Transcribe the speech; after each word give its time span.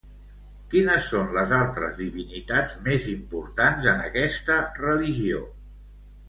Quines 0.69 1.09
són 1.09 1.27
les 1.35 1.51
altres 1.57 1.93
divinitats 1.99 2.73
més 2.87 3.05
importants 3.13 3.91
en 3.93 4.03
aquesta 4.07 4.57
religió? 4.81 5.45